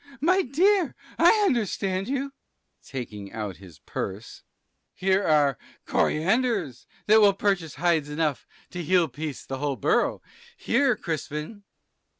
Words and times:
my 0.19 0.41
dear, 0.41 0.95
I 1.19 1.43
understand 1.45 2.07
you 2.07 2.33
(taking 2.83 3.31
out 3.31 3.57
his 3.57 3.77
purse) 3.77 4.41
here 4.95 5.21
are 5.23 5.59
corianders 5.85 6.87
that 7.05 7.21
will 7.21 7.33
purchase 7.33 7.75
hides 7.75 8.09
enough 8.09 8.47
to 8.71 8.81
heel 8.81 9.07
piece 9.07 9.45
the 9.45 9.59
whole 9.59 9.75
borough 9.75 10.19
here 10.57 10.95
Crispin. 10.95 11.65